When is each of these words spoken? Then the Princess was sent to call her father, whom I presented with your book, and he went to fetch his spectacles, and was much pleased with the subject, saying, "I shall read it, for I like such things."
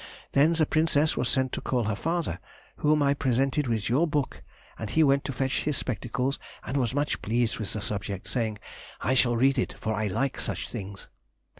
Then 0.31 0.53
the 0.53 0.65
Princess 0.65 1.15
was 1.15 1.29
sent 1.29 1.51
to 1.51 1.61
call 1.61 1.83
her 1.83 1.95
father, 1.95 2.39
whom 2.77 3.03
I 3.03 3.13
presented 3.13 3.67
with 3.67 3.87
your 3.87 4.07
book, 4.07 4.41
and 4.79 4.89
he 4.89 5.03
went 5.03 5.23
to 5.25 5.31
fetch 5.31 5.65
his 5.65 5.77
spectacles, 5.77 6.39
and 6.65 6.75
was 6.77 6.95
much 6.95 7.21
pleased 7.21 7.59
with 7.59 7.73
the 7.73 7.81
subject, 7.81 8.27
saying, 8.27 8.57
"I 9.01 9.13
shall 9.13 9.35
read 9.37 9.59
it, 9.59 9.73
for 9.73 9.93
I 9.93 10.07
like 10.07 10.39
such 10.39 10.67
things." 10.67 11.07